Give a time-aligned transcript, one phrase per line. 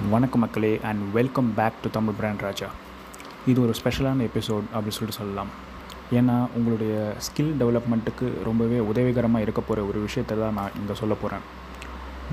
[0.00, 2.68] வணக்கம் மக்களே and welcome back to Tamil brand Raja.
[3.46, 5.48] இது ஒரு ஸ்பெஷலான எபிசோட் அப்படின்னு சொல்லிட்டு சொல்லலாம்.
[6.12, 11.40] ஏன்னா உங்களுடைய ஸ்கில் டெவலப்மெண்ட்டுக்கு ரொம்பவே உதவிகரமாக இருக்க போகிற ஒரு விஷயத்தை தான் நான் இங்கே சொல்ல போகிறேன்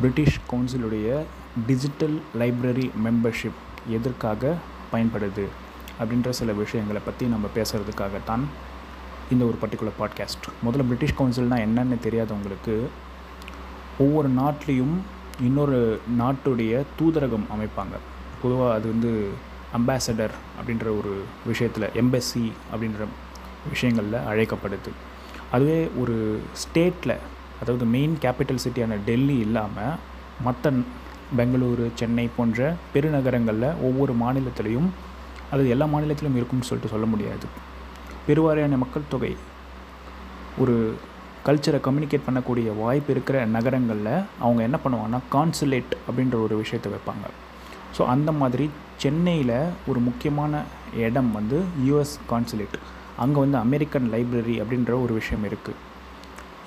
[0.01, 1.25] பிரிட்டிஷ் கவுன்சிலுடைய
[1.67, 4.55] டிஜிட்டல் லைப்ரரி மெம்பர்ஷிப் எதற்காக
[4.94, 5.47] பயன்படுது
[5.99, 8.41] அப்படின்ற சில விஷயங்களை பற்றி நம்ம பேசுகிறதுக்காகத்தான்
[9.31, 12.87] இந்த ஒரு பர்டிகுலர் பாட்காஸ்ட் முதல்ல பிரிட்டிஷ் கவுன்சில்னால் என்னென்னு தெரியாதவங்களுக்கு
[13.97, 14.97] ஒவ்வொரு நாட்டிலையும்
[15.47, 17.95] இன்னொரு நாட்டுடைய தூதரகம் அமைப்பாங்க.
[18.41, 19.11] பொதுவாக அது வந்து
[19.77, 21.13] அம்பாசடர் அப்படின்ற ஒரு
[21.45, 23.07] விஷயத்தில் எம்பசி அப்படின்ற
[23.70, 24.91] விஷயங்களில் அழைக்கப்படுது.
[25.52, 26.15] அதுவே ஒரு
[26.62, 27.15] ஸ்டேட்டில்
[27.62, 29.98] அதாவது மெயின் கேபிட்டல் சிட்டியான டெல்லி இல்லாமல்
[30.43, 30.71] மற்ற
[31.38, 34.90] பெங்களூரு சென்னை போன்ற பெருநகரங்களில் ஒவ்வொரு மாநிலத்திலையும்
[35.51, 37.45] அது எல்லா மாநிலத்திலும் இருக்கும்னு சொல்லிட்டு சொல்ல முடியாது.
[38.27, 39.34] பெருவாரியான மக்கள் தொகை
[40.57, 40.76] ஒரு
[41.48, 47.25] கல்ச்சரை கம்யூனிகேட் பண்ணக்கூடிய வாய்ப்பு இருக்கிற நகரங்களில் அவங்க என்ன பண்ணுவாங்கன்னா கான்சுலேட் அப்படின்ற ஒரு விஷயத்தை வைப்பாங்க.
[47.98, 48.65] ஸோ அந்த மாதிரி
[49.03, 49.55] சென்னையில்
[49.91, 50.62] ஒரு முக்கியமான
[51.05, 52.77] இடம் வந்து யூஎஸ் கான்சுலேட்
[53.23, 55.79] அங்கே வந்து அமெரிக்கன் லைப்ரரி அப்படின்ற ஒரு விஷயம் இருக்குது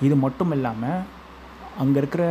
[0.06, 1.03] இது மட்டும் இல்லாமல்
[1.83, 2.25] அங்கே இருக்கிற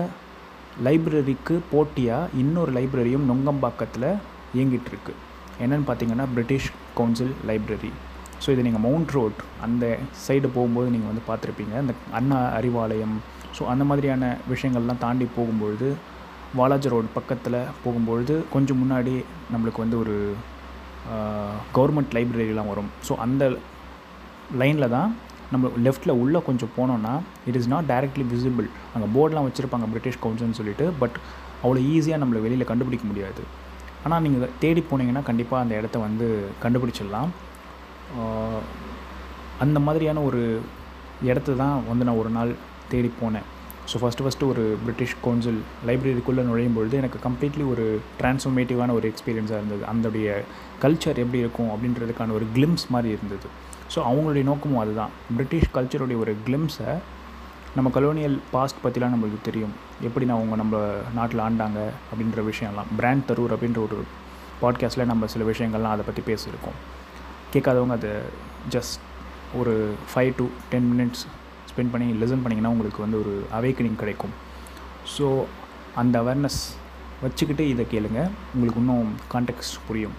[0.86, 4.09] லைப்ரரிக்கு போட்டியாக இன்னொரு லைப்ரரியும் நுங்கம்பாக்கத்தில்
[4.58, 5.14] இயங்கிட்டு இருக்கு.
[5.64, 7.92] என்னென்னு பார்த்தீங்கன்னா பிரிட்டிஷ் கவுன்சில் லைப்ரரி
[8.44, 9.86] ஸோ இது நீங்கள் மவுண்ட் ரோட் அந்த
[10.25, 11.73] சைடு போகும்போது நீங்கள் வந்து பார்த்துருப்பீங்க.
[11.81, 13.16] அந்த அண்ணா அறிவாலயம்.
[13.58, 15.89] ஸோ அந்த மாதிரியான விஷயங்கள்லாம் தாண்டி போகும்பொழுது
[16.59, 19.14] வாலாஜி ரோடு பக்கத்தில் போகும்பொழுது கொஞ்சம் முன்னாடி
[19.53, 20.16] நம்மளுக்கு வந்து ஒரு
[21.75, 22.89] கவர்மெண்ட் லைப்ரரிலாம் வரும்.
[23.08, 23.44] ஸோ அந்த
[24.62, 25.12] லைனில் தான்
[25.53, 27.14] நம்ம லெஃப்ட்டில் உள்ளே கொஞ்சம் போனோன்னா
[27.50, 31.17] it is not directly visible அங்கே போர்டெலாம் வச்சுருப்பாங்க பிரிட்டிஷ் கவுன்சில்னு சொல்லிட்டு பட்
[31.64, 33.42] அவ்வளோ ஈஸியாக நம்மளை வெளியில் கண்டுபிடிக்க முடியாது.
[34.06, 36.28] ஆனால் நீங்கள் தேடி போனீங்கன்னா கண்டிப்பாக அந்த இடத்த வந்து
[36.64, 37.31] கண்டுபிடிச்சிடலாம்.
[39.64, 40.42] அந்த மாதிரியான ஒரு
[41.30, 42.52] இடத்த தான் வந்து நான் ஒரு நாள்
[42.92, 43.48] தேடி போனேன்.
[43.92, 47.86] ஸோ ஃபஸ்ட்டு ஃபஸ்ட்டு ஒரு பிரிட்டிஷ் கவுன்சில் லைப்ரரிக்குள்ளே நுழையும் பொழுது எனக்கு கம்ப்ளீட்லி ஒரு
[48.20, 49.84] டிரான்ஸ்ஃபர்மேட்டிவான ஒரு எக்ஸ்பீரியன்ஸாக இருந்தது.
[49.92, 50.28] அந்தடைய
[50.84, 53.48] கல்ச்சர் எப்படி இருக்கும் அப்படின்றதுக்கான ஒரு கிளிம்ஸ் மாதிரி இருந்தது.
[53.95, 55.12] ஸோ அவங்களுடைய நோக்கமும் அதுதான்.
[55.38, 56.91] பிரிட்டிஷ் கல்ச்சருடைய ஒரு கிளிம்ஸை
[57.75, 59.75] நம்ம கலோனியல் பாஸ்ட் பற்றிலாம் நம்மளுக்கு தெரியும்.
[60.08, 60.78] எப்படி நான் அவங்க நம்ம
[61.18, 61.81] நாட்டில் ஆண்டாங்க
[62.12, 62.90] அப்படின்ற விஷயம்லாம்.
[62.97, 64.00] பிராண்ட் தரூர் அப்படின்ற ஒரு
[64.64, 66.80] பாட்காஸ்ட்டில் நம்ம சில விஷயங்கள்லாம் அதை பற்றி பேசியிருக்கோம்.
[67.53, 68.13] கேட்காதவங்க அதை
[68.75, 69.00] ஜஸ்ட்
[69.59, 69.73] ஒரு
[70.12, 71.23] five to ten minutes
[71.69, 74.34] spend பண்ணி லிசன் பண்ணிங்கன்னா உங்களுக்கு வந்து ஒரு அவேக்கனிங் கிடைக்கும்.
[75.16, 75.25] ஸோ
[76.01, 76.59] அந்த அவேர்னஸ்
[77.25, 78.19] வச்சுக்கிட்டு இதை கேளுங்க.
[78.53, 80.16] உங்களுக்கு இன்னும் கான்டெக்ட் புரியும்.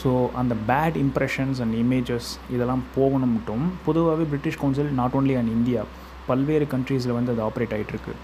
[0.00, 0.10] ஸோ
[0.40, 5.82] அந்த பேட் இம்ப்ரெஷன்ஸ் அண்ட் இமேஜஸ் இதெல்லாம் போகணும் மட்டும் பொதுவாகவே British Council not only and India
[6.30, 8.14] பல்வேறு கண்ட்ரீஸில் வந்து அது ஆப்ரேட் ஆகிட்டுருக்கு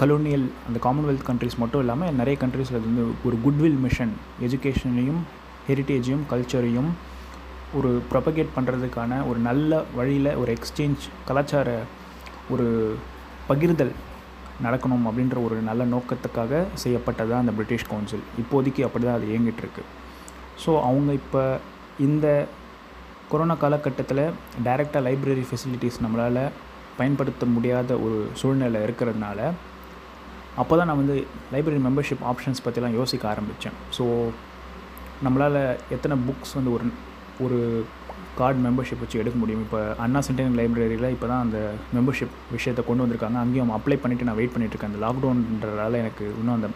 [0.00, 4.14] கலோனியல் அந்த காமன்வெல்த் கண்ட்ரிஸ் மட்டும் இல்லாமல் நிறைய கண்ட்ரீஸில் அது வந்து ஒரு குட்வில் மிஷன்
[4.46, 5.20] எஜுகேஷனையும்
[5.68, 6.90] ஹெரிட்டேஜையும் கல்ச்சரையும்
[7.74, 11.70] ஒரு ப்ரொபகேட் பண்ணுறதுக்கான ஒரு நல்ல வழியில் ஒரு எக்ஸ்சேஞ்ச் கலாச்சார
[12.50, 12.66] ஒரு
[13.48, 13.94] பகிர்தல்
[14.62, 19.82] நடக்கணும் அப்படின்ற ஒரு நல்ல நோக்கத்துக்காக செய்யப்பட்டதாக அந்த பிரிட்டிஷ் கவுன்சில் இப்போதைக்கு அப்படி தான் அது இயங்கிட்டுருக்கு.
[20.64, 21.42] ஸோ அவங்க இப்போ
[21.98, 22.26] இந்த
[23.30, 24.24] கொரோனா காலகட்டத்தில்
[24.64, 26.42] டைரெக்டாக லைப்ரரி ஃபெசிலிட்டிஸ் நம்மளால்
[26.96, 29.40] பயன்படுத்த முடியாத ஒரு சூழ்நிலை இருக்கிறதுனால
[30.56, 31.16] அப்போ தான் நான் வந்து
[31.52, 34.04] லைப்ரரி மெம்பர்ஷிப் ஆப்ஷன்ஸ் பற்றிலாம் யோசிக்க ஆரம்பித்தேன் ஸோ
[35.24, 36.86] நம்மளால் எத்தனை புக்ஸ் வந்து ஒரு
[37.44, 37.58] ஒரு
[38.38, 39.62] கார்டு மெம்பர்ஷிப் வச்சு எடுக்க முடியும்.
[39.66, 41.58] இப்போ அண்ணா சென்டனல் லைப்ரரியில் இப்போ தான் அந்த
[41.96, 43.38] மெம்பர்ஷிப் விஷயத்தை கொண்டு வந்திருக்காங்க.
[43.44, 46.70] அங்கேயும் அப்ளை பண்ணிவிட்டு நான் வெயிட் பண்ணிகிட்ருக்கேன் அந்த லாக்டவுன்றதால எனக்கு இன்னும் அந்த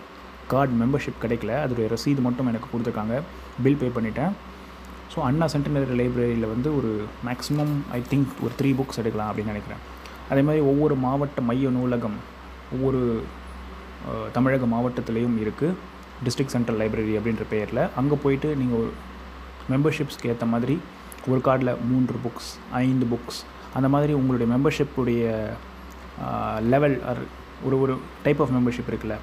[0.52, 1.54] கார்டு மெம்பர்ஷிப் கிடைக்கல.
[1.64, 3.16] அதோடைய ரசீது மட்டும் எனக்கு கொடுத்துருக்காங்க.
[3.64, 4.32] பில் பே பண்ணிட்டேன்.
[5.12, 6.90] ஸோ அண்ணா சென்டினரி லைப்ரரியில் வந்து ஒரு
[7.28, 9.82] மேக்ஸிமம் ஐ திங்க் ஒரு த்ரீ புக்ஸ் எடுக்கலாம் அப்படின்னு நினைக்கிறேன்.
[10.32, 12.18] அதே மாதிரி ஒவ்வொரு மாவட்ட மைய நூலகம்
[12.76, 13.02] ஒவ்வொரு
[14.34, 15.76] தமிழக மாவட்டத்துலேயும் இருக்குது
[16.26, 17.82] டிஸ்ட்ரிக்ட் சென்ட்ரல் லைப்ரரி அப்படின்ற பெயரில்.
[18.00, 18.90] அங்கே போயிட்டு நீங்கள் ஒரு
[19.72, 20.76] மெம்பர்ஷிப்ஸ்க்கு ஏற்ற மாதிரி
[21.30, 22.50] ஒரு கார்டில் மூன்று புக்ஸ்
[22.84, 23.40] ஐந்து புக்ஸ்
[23.78, 25.24] அந்த மாதிரி உங்களுடைய மெம்பர்ஷிப்புடைய
[26.72, 27.22] லெவல் ஆர்
[27.66, 29.16] ஒரு ஒரு டைப் ஆஃப் மெம்பர்ஷிப் இருக்குல்ல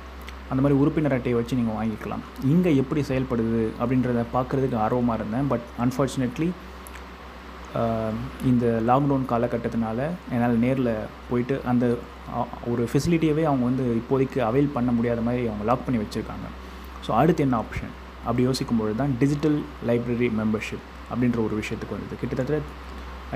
[0.51, 2.23] அந்த மாதிரி உறுப்பினர் அட்டையை வச்சு நீங்கள் வாங்கிக்கலாம்.
[2.53, 5.47] இங்கே எப்படி செயல்படுது அப்படின்றத பார்க்குறதுக்கு ஆர்வமாக இருந்தேன்.
[5.51, 6.50] பட் அன்ஃபார்ச்சுனேட்லி
[8.50, 10.00] இந்த லாக்டவுன் காலகட்டத்தினால
[10.34, 10.91] என்னால் நேரில்
[11.29, 11.85] போயிட்டு அந்த
[12.72, 16.47] ஒரு ஃபெசிலிட்டியவே அவங்க வந்து இப்போதைக்கு அவைல் பண்ண முடியாத மாதிரி அவங்க லாக் பண்ணி வச்சுருக்காங்க.
[17.05, 17.93] ஸோ அடுத்து என்ன ஆப்ஷன்
[18.27, 19.57] அப்படி யோசிக்கும்பொழுது தான் டிஜிட்டல்
[19.89, 22.16] லைப்ரரி மெம்பர்ஷிப் அப்படின்ற ஒரு விஷயத்துக்கு வந்தது.
[22.22, 22.61] கிட்டத்தட்ட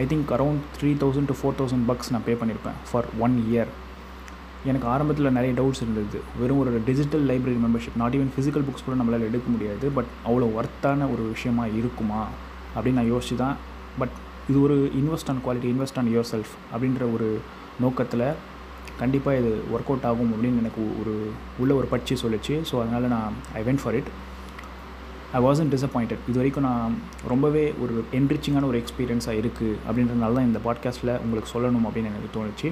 [0.02, 3.72] I think around three thousand to four thousand bucks நான் பே பண்ணியிருப்பேன் ஃபார் ஒன் இயர்
[4.70, 6.20] எனக்கு ஆரம்பத்தில் நிறைய டவுட்ஸ் இருந்தது.
[6.40, 10.48] வெறும் ஒரு digital library membership not even physical books கூட நம்மளால் எடுக்க முடியாது பட் அவ்வளோ
[10.60, 12.22] ஒர்த்தான ஒரு விஷயமா இருக்குமா?
[12.76, 13.56] அப்படின்னு நான் யோசிச்சு தான்
[14.02, 14.16] பட்
[14.52, 17.28] இது ஒரு invest on quality invest on yourself அப்படின்ற ஒரு
[17.84, 18.26] நோக்கத்தில்
[19.02, 21.14] கண்டிப்பாக இது ஒர்க் அவுட் ஆகும் அப்படின்னு எனக்கு ஒரு
[21.62, 22.56] உள்ள ஒரு பட்சி சொல்லிச்சு.
[22.70, 24.10] ஸோ அதனால் நான் I went for it
[25.38, 26.94] I wasn't disappointed இது வரைக்கும் நான்
[27.28, 32.72] ரொம்பவே ஒரு என்ரிச்சிங்கான ஒரு எக்ஸ்பீரியன்ஸாக இருக்குது அப்படின்றதுனால தான் இந்த பாட்காஸ்ட்டில் உங்களுக்கு சொல்லணும் அப்படின்னு எனக்கு தோணுச்சு.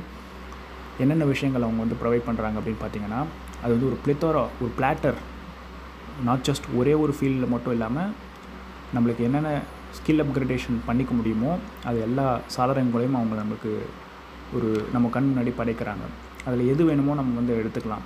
[0.99, 3.19] என்னென்ன விஷயங்கள் அவங்க வந்து ப்ரொவைட் பண்ணுறாங்க அப்படின்னு பார்த்தீங்கன்னா
[3.63, 5.15] அது வந்து ஒரு பிளித்தோரா ஒரு பிளாட்டர்
[6.23, 8.09] நாட் ஜஸ்ட் ஒரே ஒரு ஃபீல்டில் மட்டும் இல்லாமல்
[8.95, 9.61] நம்மளுக்கு என்னென்ன
[9.97, 13.85] ஸ்கில் அப்கிரேடேஷன் பண்ணிக்க முடியுமோ அது எல்லா சாளரங்களையும் அவங்க நமக்கு
[14.53, 16.05] ஒரு நம்ம கண் முன்னாடி படைக்கிறாங்க.
[16.45, 18.05] அதில் எது வேணுமோ நம்ம வந்து எடுத்துக்கலாம்.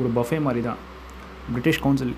[0.00, 0.76] ஒரு பஃபே மாதிரி தான்
[1.48, 2.14] பிரிட்டிஷ் கவுன்சில்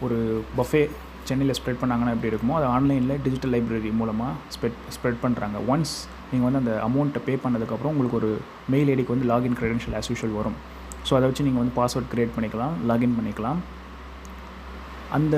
[0.00, 0.88] ஒரு பஃபே
[1.28, 5.94] சென்னையில் ஸ்ப்ரெட் பண்ணாங்கன்னா எப்படி இருக்குமோ அது ஆன்லைனில் டிஜிட்டல் லைப்ரரி மூலமாக ஸ்ப்ரெட் ஸ்ப்ரெட் பண்ணுறாங்க ஒன்ஸ்
[6.30, 8.30] நீங்கள் வந்து அந்த அமௌண்ட்டை பே பண்ணதுக்கப்புறம் உங்களுக்கு ஒரு
[8.72, 10.56] மெயில் ஐடிக்கு வந்து லாகின் க்ரெடென்ஷியல் ஆஸ் யூஷுவல் வரும்.
[11.08, 13.60] ஸோ அதை வச்சு நீங்கள் வந்து பாஸ்வேர்ட் க்ரியேட் பண்ணிக்கலாம் லாகின் பண்ணிக்கலாம்.
[15.18, 15.36] அந்த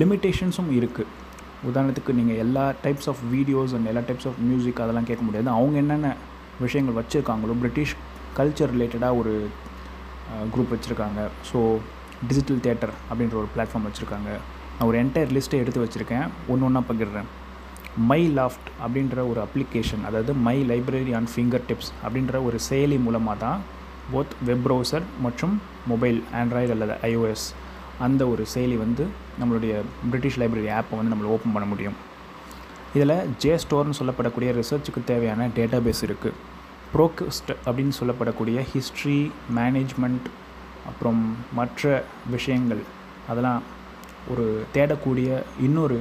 [0.00, 1.10] லிமிட்டேஷன்ஸும் இருக்குது
[1.70, 5.48] உதாரணத்துக்கு நீங்கள் எல்லா டைப்ஸ் ஆஃப் வீடியோஸ் அண்ட் எல்லா டைப்ஸ் ஆஃப் மியூசிக் அதெல்லாம் கேட்க முடியாது.
[5.58, 6.08] அவங்க என்னென்ன
[6.64, 7.94] விஷயங்கள் வச்சுருக்காங்களோ பிரிட்டிஷ்
[8.38, 9.34] கல்ச்சர் ரிலேட்டடாக ஒரு
[10.54, 11.20] குரூப் வச்சுருக்காங்க.
[11.50, 11.58] ஸோ
[12.28, 14.30] டிஜிட்டல் தேட்டர் அப்படின்ற ஒரு பிளாட்ஃபார்ம் வச்சுருக்காங்க.
[14.76, 16.26] நான் ஒரு என்டையர் லிஸ்ட்டை எடுத்து வச்சுருக்கேன்.
[16.52, 17.28] ஒன்று ஒன்றா பகிர்றேன்.
[18.10, 23.36] மை லாஃப்ட் அப்படின்ற ஒரு அப்ளிகேஷன் அதாவது my library on finger tips அப்படின்ற ஒரு செயலி மூலமாக
[23.44, 23.60] தான்
[24.12, 25.54] போத் வெப் ப்ரௌசர் மற்றும்
[25.90, 27.46] மொபைல் ஆண்ட்ராய்டு அல்லது ஐஓஎஸ்
[28.06, 29.04] அந்த ஒரு செயலி வந்து
[29.40, 29.74] நம்மளுடைய
[30.10, 31.96] பிரிட்டிஷ் லைப்ரரி ஆப்பை வந்து நம்மளை ஓப்பன் பண்ண முடியும்.
[32.96, 36.40] இதில் ஜே ஸ்டோர்னு சொல்லப்படக்கூடிய ரிசர்ச்சுக்கு தேவையான டேட்டா பேஸ் இருக்குது
[36.94, 39.18] ப்ரோக்ஸ்ட் அப்படின்னு சொல்லப்படக்கூடிய ஹிஸ்ட்ரி
[39.56, 40.26] மேனேஜ்மெண்ட்
[40.90, 41.20] அப்புறம்
[41.58, 41.82] மற்ற
[42.34, 42.82] விஷயங்கள்
[43.30, 43.62] அதெல்லாம்
[44.32, 44.44] ஒரு
[44.74, 45.28] தேடக்கூடிய
[45.66, 45.98] இன்னொரு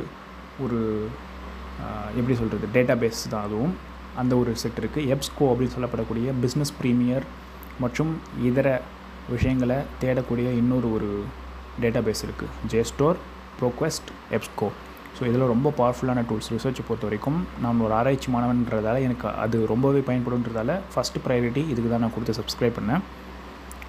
[0.63, 0.80] ஒரு
[2.19, 3.74] எப்படி சொல்கிறது டேட்டா பேஸ் தான் அதுவும்.
[4.21, 7.25] அந்த ஒரு செட் இருக்குது எப்ஸ்கோ அப்படின்னு சொல்லப்படக்கூடிய பிஸ்னஸ் ப்ரீமியர்
[7.83, 8.12] மற்றும்
[8.50, 8.68] இதர
[9.33, 11.09] விஷயங்களை தேடக்கூடிய இன்னொரு ஒரு
[11.83, 13.19] டேட்டா பேஸ் இருக்குது ஜேஸ்டோர்
[13.59, 14.68] ப்ரோக்வெஸ்ட் எப்ஸ்கோ
[15.18, 20.01] ஸோ இதில் ரொம்ப பவர்ஃபுல்லான டூல்ஸ் ரிசர்ச்சை பொறுத்த வரைக்கும் நான் ஒரு ஆராய்ச்சி மாணவன்றதால எனக்கு அது ரொம்பவே
[20.09, 23.03] பயன்படுன்றதால ஃபஸ்ட் ப்ரையாரிட்டி இதுக்கு தான் நான் கொடுத்து சப்ஸ்கிரைப் பண்ணேன்.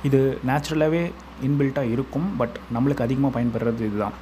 [0.09, 1.03] இது நேச்சுரலாகவே
[1.47, 4.17] இன்பில்ட்டாக இருக்கும் பட் நம்மளுக்கு அதிகமாக பயன்படுறது இதுதான்.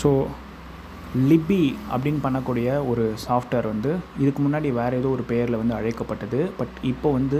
[0.00, 0.10] ஸோ
[1.30, 1.62] லிபி
[1.92, 3.90] அப்படின்னு பண்ணக்கூடிய ஒரு சாஃப்ட்வேர் வந்து
[4.22, 7.38] இதுக்கு முன்னாடி வேறு ஏதோ ஒரு பெயரில் வந்து அழைக்கப்பட்டது பட் இப்போ வந்து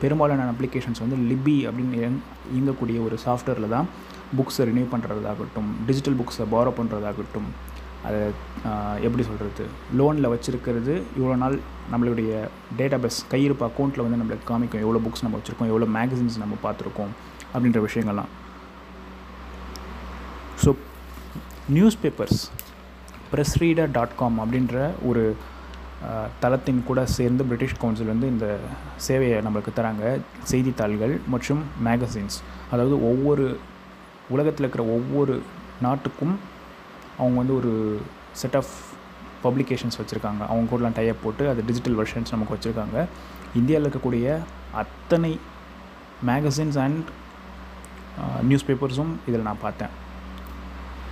[0.00, 2.00] பெரும்பாலான அப்ளிகேஷன்ஸ் வந்து லிபி அப்படின்னு
[2.54, 3.88] இயங்கக்கூடிய ஒரு சாஃப்ட்வேரில் தான்
[4.36, 7.48] புக்ஸை ரினியூ பண்ணுறதாகட்டும் டிஜிட்டல் புக்ஸை பாரோ பண்ணுறதாகட்டும்
[8.06, 8.20] அதை
[9.06, 9.64] எப்படி சொல்கிறது
[9.98, 11.56] லோனில் வச்சுருக்கிறது இவ்வளோ நாள்
[11.92, 12.30] நம்மளுடைய
[12.78, 14.82] டேட்டா பேஸ் கையிருப்பு அக்கௌண்ட்டில் வந்து நம்மளுக்கு காமிக்கும்.
[14.84, 17.12] எவ்வளோ புக்ஸ் நம்ம வச்சுருக்கோம் எவ்வளோ மேகசின்ஸ் நம்ம பார்த்துருக்கோம்
[17.52, 18.30] அப்படின்ற விஷயங்கள்லாம்.
[20.64, 20.72] So
[21.76, 22.40] news papers
[23.32, 24.76] press reader dot com அப்படின்ற
[25.10, 25.24] ஒரு
[26.42, 28.46] தளத்தின் கூட சேர்ந்து பிரிட்டிஷ் கவுன்சில் வந்து இந்த
[29.06, 30.04] சேவையை நம்மளுக்கு தராங்க.
[30.52, 32.36] செய்தித்தாள்கள் மற்றும் மேகசின்ஸ்
[32.72, 33.44] அதாவது ஒவ்வொரு
[34.34, 35.34] உலகத்தில் இருக்கிற ஒவ்வொரு
[35.86, 36.34] நாட்டுக்கும்
[37.22, 37.72] அவங்க வந்து ஒரு
[38.42, 38.74] செட் ஆஃப்
[39.46, 40.42] பப்ளிகேஷன்ஸ் வச்சுருக்காங்க.
[40.50, 42.98] அவங்க கூடலாம் டைப் போட்டு அது டிஜிட்டல் வெர்ஷன்ஸ் நமக்கு வச்சுருக்காங்க.
[43.60, 44.36] இந்தியாவில் இருக்கக்கூடிய
[44.82, 45.32] அத்தனை
[46.28, 47.08] மேகசின்ஸ் அண்ட்
[48.48, 49.92] நியூஸ் பேப்பர்ஸும் இதில் நான் பார்த்தேன்.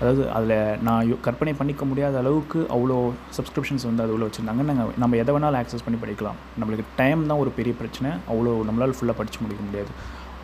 [0.00, 0.54] அதாவது அதில்
[0.86, 2.96] நான் கற்பனை பண்ணிக்க முடியாத அளவுக்கு அவ்வளோ
[3.36, 4.62] சப்ஸ்கிரிப்ஷன்ஸ் வந்து அது உள்ள வச்சுருந்தாங்க.
[4.70, 6.38] நாங்கள் நம்ம எதை வேணாலும் ஆக்சஸ் பண்ணி படிக்கலாம்.
[6.60, 8.10] நம்மளுக்கு டைம் தான் ஒரு பெரிய பிரச்சனை.
[8.32, 9.92] அவ்வளோ நம்மளால் ஃபுல்லாக படித்து முடிக்க முடியாது.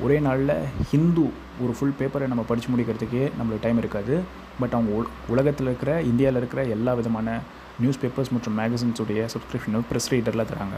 [0.05, 0.55] ஒரே நாளில்
[0.91, 1.25] ஹிந்து
[1.65, 4.17] ஒரு ஃபுல் பேப்பரை நம்ம படித்து முடிக்கிறதுக்கே நம்மளுக்கு டைம் இருக்காது.
[4.61, 4.93] பட் அவங்க
[5.35, 7.39] உலகத்தில் இருக்கிற இந்தியாவில் இருக்கிற எல்லா விதமான
[7.81, 10.77] நியூஸ் பேப்பர்ஸ் மற்றும் மேகசின்ஸுடைய சப்ஸ்கிரிப்ஷனும் ப்ரெஸ் ரீடரில் தராங்க.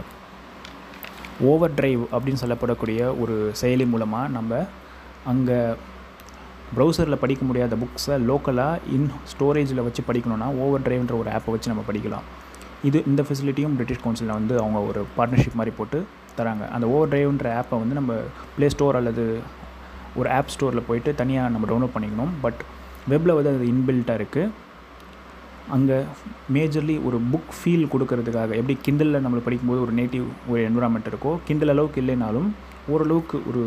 [1.51, 4.61] ஓவர் ட்ரைவ் அப்படின்னு சொல்லப்படக்கூடிய ஒரு செயலி மூலமாக நம்ம
[5.33, 5.59] அங்கே
[6.77, 11.85] ப்ரௌசரில் படிக்க முடியாத புக்ஸை லோக்கலாக இன் ஸ்டோரேஜில் வச்சு படிக்கணும்னா ஓவர் ட்ரைவ்ன்ற ஒரு ஆப்பை வச்சு நம்ம
[11.91, 12.27] படிக்கலாம்.
[12.89, 16.01] இது இந்த ஃபெசிலிட்டியும் பிரிட்டிஷ் கவுன்சிலில் வந்து அவங்க ஒரு பார்ட்னர்ஷிப் மாதிரி போட்டு
[16.39, 16.65] தராங்க.
[16.77, 18.13] அந்த ஓவர் ட்ரைவ்ன்ற ஆப்பை வந்து நம்ம
[18.57, 19.25] ப்ளே ஸ்டோர் அல்லது
[20.21, 22.35] ஒரு ஆப் ஸ்டோரில் போயிட்டு தனியாக நம்ம டவுன்லோட் பண்ணிக்கணும்.
[22.45, 22.61] பட்
[23.09, 24.51] வெப்பில் வந்து அது இன்பில்ட்டாக இருக்குது
[25.71, 25.97] அங்கே
[26.53, 31.69] மேஜர்லி ஒரு புக் ஃபீல் கொடுக்கறதுக்காக எப்படி கிண்டலில் நம்மளை படிக்கும்போது ஒரு நேட்டிவ் ஒரு என்விரான்மெண்ட் இருக்கோ கிண்டல்
[31.69, 32.49] அளவுக்கு இல்லைனாலும்
[32.89, 33.63] ஓரளவுக்கு ஒரு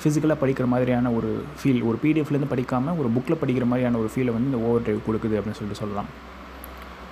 [0.00, 4.50] ஃபிசிக்கலாக படிக்கிற மாதிரியான ஒரு ஃபீல் ஒரு பிடிஎஃப்லேருந்து படிக்காமல் ஒரு புக்கில் படிக்கிற மாதிரியான ஒரு ஃபீலை வந்து
[4.50, 6.08] இந்த ஓவர் ட்ரைவ் கொடுக்குது அப்படின்னு சொல்லிட்டு சொல்லலாம்.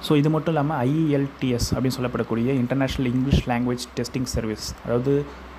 [0.09, 5.15] ஸோ இது மட்டும் இல்லாமல் ஐஇஎல்டிஎஸ் அப்படின்னு சொல்லப்படக்கூடிய international English language testing service அதாவது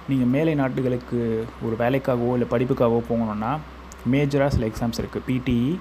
[0.08, 1.20] நீங்கள் மேலை நாட்டுகளுக்கு
[1.66, 3.52] ஒரு வேலைக்காகவோ இல்லை படிப்புக்காகவோ போகணுன்னா
[4.14, 5.72] மேஜராக சில எக்ஸாம்ஸ் இருக்குது PTE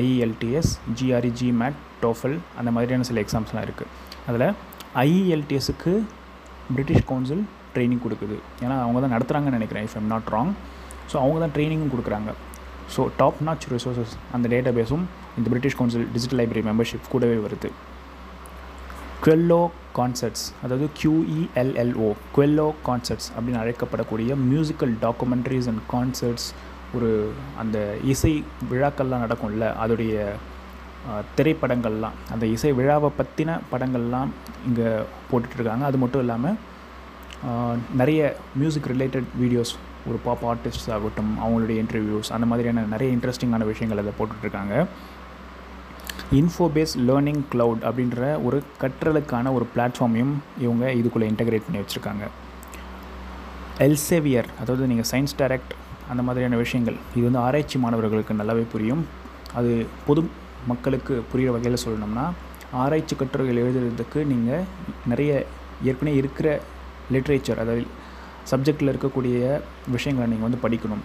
[0.00, 3.90] IELTS GRE GMAT TOEFL அந்த மாதிரியான சில எக்ஸாம்ஸ்லாம் இருக்குது
[4.28, 4.46] அதில்
[5.06, 5.92] ஐஇஎல்டிஎஸ்க்கு
[6.74, 7.42] பிரிட்டிஷ் கவுன்சில்
[7.74, 8.36] ட்ரைனிங் கொடுக்குது.
[8.64, 10.52] ஏன்னா அவங்க தான் நடத்துகிறாங்கன்னு நினைக்கிறேன் if I'm not wrong
[11.12, 12.30] so அவங்க தான் ட்ரைனிங்கும் கொடுக்குறாங்க.
[12.94, 15.04] ஸோ டாப் நாச் ரிசோர்ஸஸ் அந்த டேட்டா பேஸும்
[15.38, 17.70] இந்த British Council digital library membership கூடவே வருது.
[19.24, 19.60] குவெல்லோ
[19.98, 26.48] கான்சர்ட்ஸ் அதாவது கியூஇஎல்எல்ஓ குவெல்லோ கான்சர்ட்ஸ் அப்படின்னு அழைக்கப்படக்கூடிய மியூசிக்கல் டாக்குமெண்ட்ரிஸ் அண்ட் கான்சர்ட்ஸ்
[26.96, 27.10] ஒரு
[27.60, 27.78] அந்த
[28.12, 28.32] இசை
[28.70, 30.24] விழாக்கள்லாம் நடக்கும்ல அதோடைய
[31.36, 32.16] திரைப்படங்கள்லாம்.
[32.32, 34.30] அந்த இசை விழாவை பற்றின படங்கள்லாம்
[34.66, 34.90] இங்கே
[35.30, 35.84] போட்டுட்ருக்காங்க.
[35.90, 36.58] அது மட்டும் இல்லாமல்
[38.00, 38.20] நிறைய
[38.60, 39.72] மியூசிக் ரிலேட்டட் வீடியோஸ்
[40.10, 44.74] ஒரு பாப் ஆர்டிஸ்ட் ஆகட்டும் அவங்களுடைய இன்டர்வியூஸ் அந்த மாதிரியான நிறைய இன்ட்ரெஸ்டிங்கான விஷயங்கள் அதை போட்டுட்ருக்காங்க.
[46.40, 50.34] இன்ஃபோபேஸ் லேர்னிங் க்ளவுட் அப்படின்ற ஒரு கற்றலுக்கான ஒரு பிளாட்ஃபார்மையும்
[50.64, 52.24] இவங்க இதுக்குள்ளே இன்டகிரேட் பண்ணி வச்சுருக்காங்க.
[53.86, 55.72] எல்சேவியர் அதாவது நீங்கள் சயின்ஸ் டைரக்ட்
[56.12, 56.98] அந்த மாதிரியான விஷயங்கள்.
[57.16, 59.02] இது வந்து ஆராய்ச்சி மாணவர்களுக்கு நல்லாவே புரியும்.
[59.58, 59.72] அது
[60.06, 60.22] பொது
[60.70, 62.26] மக்களுக்கு புரிகிற வகையில் சொல்லணும்னா
[62.82, 64.62] ஆராய்ச்சி கட்டுரைகள் எழுதுறதுக்கு நீங்கள்
[65.12, 65.32] நிறைய
[65.90, 66.48] ஏற்கனவே இருக்கிற
[67.14, 67.84] லிட்ரேச்சர் அதாவது
[68.50, 69.36] சப்ஜெக்டில் இருக்கக்கூடிய
[69.94, 71.02] விஷயங்களை நீங்கள் வந்து படிக்கணும்.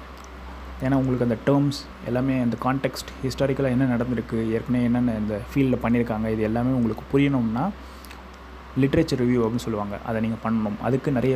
[0.85, 6.27] ஏன்னா உங்களுக்கு அந்த டேர்ம்ஸ் எல்லாமே அந்த கான்டெக்ஸ்ட் ஹிஸ்டாரிக்கலாக என்ன நடந்திருக்கு ஏற்கனவே என்னென்ன இந்த ஃபீல்டில் பண்ணியிருக்காங்க
[6.35, 7.63] இது எல்லாமே உங்களுக்கு புரியணும்னா
[8.81, 9.95] லிட்ரேச்சர் ரிவ்யூ அப்படின்னு சொல்லுவாங்க.
[10.09, 10.77] அதை நீங்கள் பண்ணணும்.
[10.87, 11.35] அதுக்கு நிறைய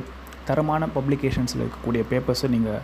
[0.50, 2.82] தரமான பப்ளிகேஷன்ஸில் இருக்கக்கூடிய பேப்பர்ஸை நீங்கள்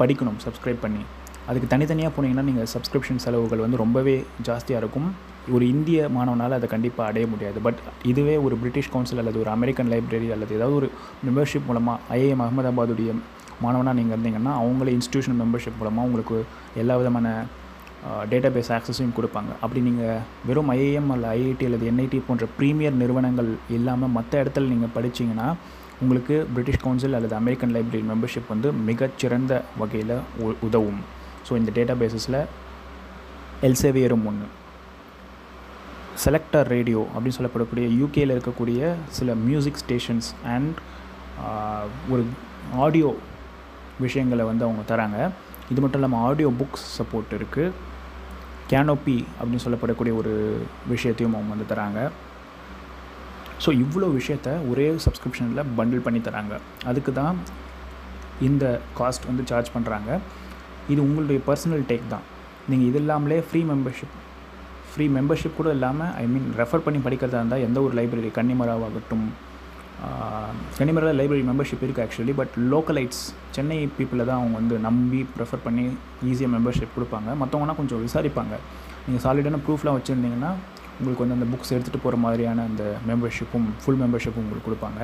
[0.00, 1.02] படிக்கணும் சப்ஸ்கிரைப் பண்ணி.
[1.48, 4.16] அதுக்கு தனித்தனியாக போனீங்கன்னா நீங்கள் சப்ஸ்கிரிப்ஷன் செலவுகள் வந்து ரொம்பவே
[4.48, 5.08] ஜாஸ்தியாக இருக்கும்.
[5.54, 7.58] ஒரு இந்திய மாணவனால் அதை கண்டிப்பாக அடைய முடியாது.
[7.66, 7.78] பட்
[8.10, 10.88] இதுவே ஒரு பிரிட்டிஷ் கவுன்சில் அல்லது ஒரு அமெரிக்கன் லைப்ரரி அல்லது ஏதாவது ஒரு
[11.28, 13.12] மெம்பர்ஷிப் மூலமாக ஐஏஎம் அகமதாபாதுடைய
[13.64, 16.36] மாணவனாக நீங்கள் இருந்தீங்கன்னா அவங்களே இன்ஸ்டியூஷன் மெம்பர்ஷிப் மூலமாக உங்களுக்கு
[16.82, 17.26] எல்லா விதமான
[18.30, 19.50] டேட்டா பேஸ் ஆக்சஸையும் கொடுப்பாங்க.
[19.62, 24.94] அப்படி நீங்கள் வெறும் ஐஏஎம் அல்ல ஐஐடி அல்லது என்ஐடி போன்ற ப்ரீமியர் நிறுவனங்கள் இல்லாமல் மற்ற இடத்துல நீங்கள்
[24.96, 25.48] படித்தீங்கன்னா
[26.04, 30.14] உங்களுக்கு பிரிட்டிஷ் கவுன்சில் அல்லது அமெரிக்கன் லைப்ரரி மெம்பர்ஷிப் வந்து மிகச்சிறந்த வகையில்
[30.68, 31.00] உதவும்.
[31.46, 32.38] ஸோ இந்த டேட்டா பேஸஸில்
[33.68, 34.46] எல்சேவியரும் ஒன்று
[36.24, 40.78] செலக்டர் ரேடியோ அப்படின்னு சொல்லப்படக்கூடிய யூகேயில் இருக்கக்கூடிய சில மியூசிக் ஸ்டேஷன்ஸ் அண்ட்
[42.12, 42.22] ஒரு
[42.86, 43.10] ஆடியோ
[44.06, 45.18] விஷயங்களை வந்து அவங்க தராங்க.
[45.72, 47.76] இது மட்டும் இல்லாமல் ஆடியோ புக்ஸ் சப்போர்ட் இருக்குது
[48.72, 50.32] கேனோப்பி அப்படின்னு சொல்லப்படக்கூடிய ஒரு
[50.92, 52.00] விஷயத்தையும் அவங்க வந்து தராங்க.
[53.64, 56.54] ஸோ இவ்வளோ விஷயத்த ஒரே சப்ஸ்கிரிப்ஷனில் பண்டில் பண்ணி தராங்க.
[56.90, 57.36] அதுக்கு தான்
[58.48, 58.64] இந்த
[58.98, 60.10] காஸ்ட் வந்து சார்ஜ் பண்ணுறாங்க
[60.92, 62.24] இது உங்களுடைய பர்சனல் டேக் தான்.
[62.70, 64.16] நீங்கள் இது இல்லாமலே ஃப்ரீ மெம்பர்ஷிப்
[64.92, 69.26] ஃப்ரீ மெம்பர்ஷிப் கூட இல்லாமல் ஐ மீன் ரெஃபர் பண்ணி படிக்கிறதா இருந்தால் எந்த ஒரு லைப்ரரி கன்னிமராவாகட்டும்
[70.78, 73.22] கன்னிமரா லைப்ரரி மெம்பர்ஷிப் இருக்குது ஆக்சுவலி பட் லோக்கலைட்ஸ்
[73.56, 75.84] சென்னை பீப்புளை தான் அவங்க வந்து நம்பி ப்ரெஃபர் பண்ணி
[76.30, 77.30] ஈஸியாக மெம்பர்ஷிப் கொடுப்பாங்க.
[77.42, 78.54] மற்றவங்கன்னா கொஞ்சம் விசாரிப்பாங்க.
[79.06, 80.52] நீங்கள் சாலிடான ப்ரூஃப்லாம் வச்சுருந்தீங்கன்னா
[81.00, 85.00] உங்களுக்கு வந்து அந்த புக்ஸ் எடுத்துகிட்டு போகிற மாதிரியான அந்த மெம்பர்ஷிப்பும் ஃபுல் மெம்பர்ஷிப்பும் உங்களுக்கு கொடுப்பாங்க.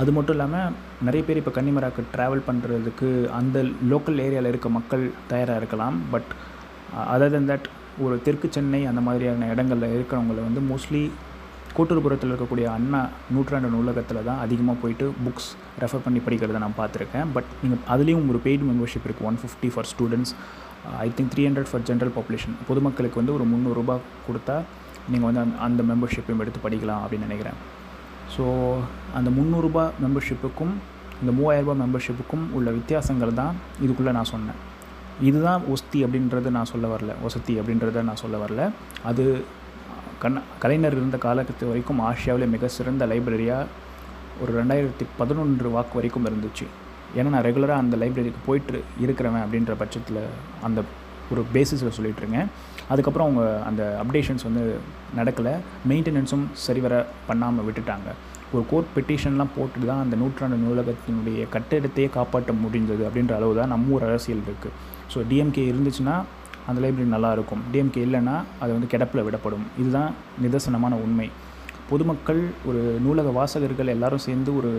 [0.00, 0.72] அது மட்டும் இல்லாமல்
[1.06, 3.08] நிறைய பேர் இப்போ கன்னிமராக்கு ட்ராவல் பண்ணுறதுக்கு
[3.40, 3.58] அந்த
[3.92, 5.98] லோக்கல் ஏரியாவில் இருக்க மக்கள் தயாராக இருக்கலாம்.
[6.14, 6.30] பட்
[7.12, 7.68] அதர் தன் தட்
[8.04, 11.02] ஒரு தெற்கு சென்னை அந்த மாதிரியான இடங்களில் இருக்கிறவங்கள வந்து மோஸ்ட்லி
[11.76, 13.00] கோட்டூர்புரத்தில் இருக்கக்கூடிய அண்ணா
[13.34, 15.48] நூற்றாண்டு நூலகத்தில் தான் அதிகமாக போயிட்டு புக்ஸ்
[15.82, 17.30] ரெஃபர் பண்ணி படிக்கிறத நான் பார்த்துருக்கேன்.
[17.36, 20.34] பட் நீங்கள் அதுலேயும் ஒரு பெய்டு மெம்பர்ஷிப் இருக்குது one fifty for students
[21.04, 24.56] I think three hundred for general population பொதுமக்களுக்கு வந்து ஒரு முந்நூறுரூபா கொடுத்தா
[25.12, 27.58] நீங்கள் வந்து அந்த அந்த மெம்பர்ஷிப்பையும் எடுத்து படிக்கலாம் அப்படின்னு நினைக்கிறேன்.
[28.34, 28.44] ஸோ
[29.18, 30.74] அந்த முந்நூறுரூபா மெம்பர்ஷிப்புக்கும்
[31.22, 33.52] இந்த மூவாயிரரூபா மெம்பர்ஷிப்புக்கும் உள்ள வித்தியாசங்கள் தான்
[33.84, 34.60] இதுக்குள்ளே நான் சொன்னேன்.
[35.28, 37.12] இதுதான் ஒஸ்தி அப்படின்றத நான் சொல்ல வரல.
[37.24, 38.62] வசதி அப்படின்றத நான் சொல்ல வரல.
[39.10, 39.24] அது
[40.22, 43.70] கண் கலைஞர் இருந்த காலகட்டத்து வரைக்கும் ஆசியாவிலே மிக சிறந்த லைப்ரரியாக
[44.42, 46.66] ஒரு ரெண்டாயிரத்தி பதினொன்று வாக்கு வரைக்கும் இருந்துச்சு.
[47.18, 50.20] ஏன்னா நான் ரெகுலராக அந்த லைப்ரரிக்கு போயிட்டு இருக்கிறவன் அப்படின்ற பட்சத்தில்
[50.68, 50.80] அந்த
[51.32, 52.38] ஒரு பேசிஸில் சொல்லிகிட்ருங்க
[52.92, 54.62] அதுக்கப்புறம் அவங்க அந்த அப்டேஷன்ஸ் வந்து
[55.18, 55.52] நடக்கலை.
[55.90, 56.94] மெயின்டெனன்ஸும் சரிவர
[57.28, 58.08] பண்ணாமல் விட்டுட்டாங்க.
[58.54, 63.94] ஒரு கோர்ட் பெட்டிஷன்லாம் போட்டு தான் அந்த நூற்றாண்டு நூலகத்தினுடைய கட்டிடத்தையே காப்பாற்ற முடிந்தது அப்படின்ற அளவு தான் நம்ம
[63.94, 64.74] ஊர் அரசியல் இருக்குது
[65.12, 66.16] ஸோ டிஎம்கே இருந்துச்சுன்னா
[66.68, 69.64] அந்த லைப்ரரி நல்லாயிருக்கும் டிஎம்கே இல்லைன்னா அது வந்து கிடப்பில் விடப்படும்.
[69.80, 70.12] இதுதான்
[70.44, 71.28] நிதர்சனமான உண்மை.
[71.90, 74.70] பொதுமக்கள் ஒரு நூலக வாசகர்கள் எல்லாரும் சேர்ந்து ஒரு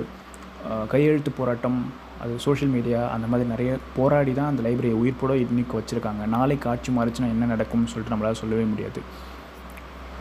[0.93, 1.77] கையெழுத்து போராட்டம்
[2.23, 6.25] அது சோஷியல் மீடியா அந்த மாதிரி நிறைய போராடி தான் அந்த லைப்ரரியை உயிர்ப்போட இன்னைக்கு வச்சுருக்காங்க.
[6.35, 9.01] நாளைக்கு ஆட்சி மாறிச்சுன்னா என்ன நடக்கும்னு சொல்லிட்டு நம்மளால் சொல்லவே முடியாது.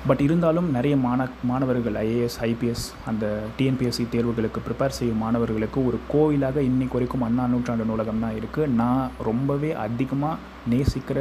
[0.08, 3.24] பட் இருந்தாலும் நிறைய மாண மாணவர்கள் ஐஏஎஸ் ஐபிஎஸ் அந்த
[3.58, 9.14] டிஎன்பிஎஸ்சி தேர்வுகளுக்கு ப்ரிப்பேர் செய்யும் மாணவர்களுக்கு ஒரு கோவிலாக இன்னைக்கு வரைக்கும் அண்ணா நூற்றாண்டு நூலகம் தான் இருக்குது நான்
[9.28, 10.40] ரொம்பவே அதிகமாக
[10.72, 11.18] நேசிக்கிற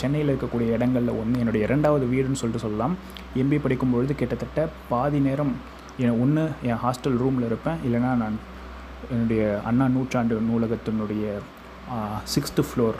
[0.00, 2.96] சென்னையில் இருக்கக்கூடிய இடங்களில் ஒன்று என்னுடைய இரண்டாவது வீடுன்னு சொல்லிட்டு சொல்லலாம்.
[3.42, 5.52] எம்பிஏ படிக்கும்பொழுது கிட்டத்தட்ட பாதி நேரம்
[6.04, 7.78] என் ஒன்று என் ஹாஸ்டல் ரூமில் இருப்பேன்.
[7.88, 8.38] இல்லைனா நான்
[9.12, 11.24] என்னுடைய அண்ணா நூற்றாண்டு நூலகத்தினுடைய
[12.34, 12.98] sixth floor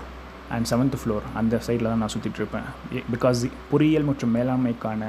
[0.54, 2.66] and seventh floor அந்த சைடில் தான் நான் சுற்றிட்டுருப்பேன்
[3.14, 5.02] பிகாஸ் பொறியியல் மற்றும் மேலாண்மைக்கான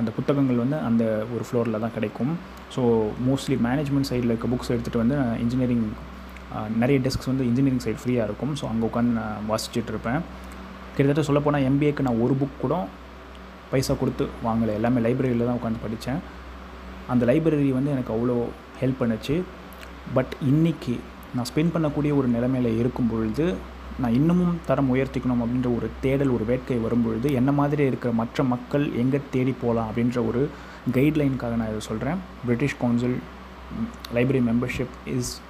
[0.00, 2.32] அந்த புத்தகங்கள் வந்து அந்த ஒரு ஃப்ளோரில் தான் கிடைக்கும்.
[2.74, 2.82] ஸோ
[3.28, 5.84] மோஸ்ட்லி மேனேஜ்மெண்ட் சைடில் இருக்க புக்ஸ் எடுத்துகிட்டு வந்து நான் இன்ஜினியரிங்
[6.82, 8.54] நிறைய டெஸ்க்ஸ் வந்து இன்ஜினியரிங் சைடு ஃப்ரீயாக இருக்கும்.
[8.60, 10.20] ஸோ அங்கே உட்காந்து நான் வாசிச்சுட்டு இருப்பேன்.
[10.94, 12.74] கிட்டத்தட்ட சொல்லப்போனால் எம்பிஏக்கு நான் ஒரு புக் கூட
[13.72, 14.72] பைசா கொடுத்து வாங்கலை.
[14.80, 16.20] எல்லாமே லைப்ரரியில் தான் உட்காந்து படித்தேன்
[17.12, 18.36] அந்த லைப்ரரி வந்து எனக்கு அவ்வளோ
[18.82, 19.36] ஹெல்ப் பண்ணுச்சு.
[20.14, 20.98] பட் இன்றைக்கி
[21.34, 23.54] நான் ஸ்பெண்ட் பண்ணக்கூடிய ஒரு நிலைமையில் இருக்கும் பொழுது
[23.98, 28.92] நான் இன்னமும் தரம் உயர்த்திக்கணும் அப்படின்ற ஒரு தேடல் ஒரு வேட்கை வரும்பொழுது என்ன மாதிரி இருக்கிற மற்ற மக்கள்
[28.92, 30.50] எங்கே தேடி போகலாம் அப்படின்ற ஒரு
[30.92, 33.18] கைட்லைனுக்காக நான் இதை சொல்கிறேன் British Council
[34.14, 35.40] library membership is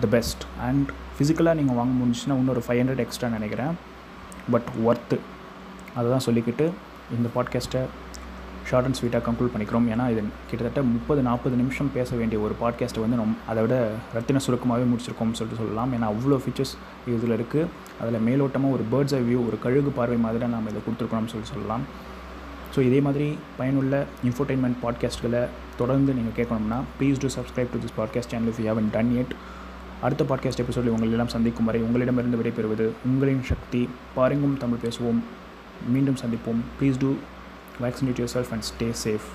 [0.00, 3.70] the best and ஃபிசிக்கலாக நீங்கள் வாங்க முடிஞ்சுன்னா இன்னொரு ஃபைவ் ஹண்ட்ரட் எக்ஸ்ட்ரா நினைக்கிறேன்.
[4.50, 5.18] பட் ஒர்த்து
[5.94, 6.70] அதை தான் சொல்லிக்கிட்டு
[7.16, 7.80] இந்த பாட்காஸ்ட்டை
[8.68, 9.86] ஷார்ட் அண்ட் ஸ்வீட்டாக கன்க்ளூட் பண்ணிக்கிறோம்.
[9.92, 13.76] ஏன்னா இது கிட்டத்தட்ட முப்பது நாற்பது நிமிஷம் பேச வேண்டிய ஒரு பாட்காஸ்ட்டை வந்து நம் அதை விட
[14.16, 15.92] ரத்தின சுருக்கமாகவே முடிச்சிருக்கோம்னு சொல்லிட்டு சொல்லலாம்.
[15.96, 16.74] ஏன்னா அவ்வளோ ஃபீச்சர்ஸ்
[17.14, 17.68] இதில் இருக்குது
[18.02, 21.48] அதில் மேலோட்டமாக ஒரு பேர்ட்ஸ் ஐ வியூ ஒரு கழுகு பார்வை மாதிரி தான் நம்ம இதை கொடுத்துருக்கணும்னு சொல்லி
[21.52, 21.84] சொல்லலாம்.
[22.74, 23.94] ஸோ இதே மாதிரி பயனுள்ள
[24.28, 25.42] இன்ஃபர்டைன்மெண்ட் பாட்காஸ்ட்களை
[25.78, 29.32] தொடர்ந்து நீங்கள் கேட்கணும்னா please do subscribe to this podcast channel if you haven't done it
[30.06, 33.82] அடுத்த பாட்காஸ்ட் எபிசோடில் உங்களெல்லாம் சந்திக்கும் வரை உங்களிடமிருந்து விடைபெறுவது உங்களின் சக்தி.
[34.16, 35.20] பாருங்கும் தமிழ் பேசுவோம்.
[35.94, 36.60] மீண்டும் சந்திப்போம்.
[36.80, 37.10] Please do
[37.78, 39.28] vaccinate yourself and stay safe.